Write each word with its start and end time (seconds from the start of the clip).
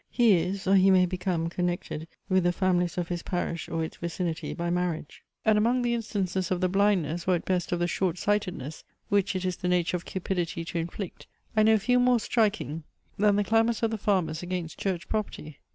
He 0.09 0.31
is, 0.33 0.65
or 0.65 0.73
he 0.77 0.89
may 0.89 1.05
become, 1.05 1.47
connected, 1.47 2.07
with 2.27 2.43
the 2.43 2.51
families 2.51 2.97
of 2.97 3.09
his 3.09 3.21
parish 3.21 3.69
or 3.69 3.83
its 3.83 3.97
vicinity 3.97 4.55
by 4.55 4.71
marriage. 4.71 5.21
And 5.45 5.59
among 5.59 5.83
the 5.83 5.93
instances 5.93 6.49
of 6.49 6.59
the 6.59 6.67
blindness, 6.67 7.27
or 7.27 7.35
at 7.35 7.45
best 7.45 7.71
of 7.71 7.77
the 7.77 7.85
short 7.85 8.17
sightedness, 8.17 8.83
which 9.09 9.35
it 9.35 9.45
is 9.45 9.57
the 9.57 9.67
nature 9.67 9.95
of 9.97 10.05
cupidity 10.05 10.65
to 10.65 10.79
inflict, 10.79 11.27
I 11.55 11.61
know 11.61 11.77
few 11.77 11.99
more 11.99 12.19
striking 12.19 12.81
than 13.19 13.35
the 13.35 13.43
clamours 13.43 13.83
of 13.83 13.91
the 13.91 13.97
farmers 13.99 14.41
against 14.41 14.79
Church 14.79 15.07
property. 15.07 15.59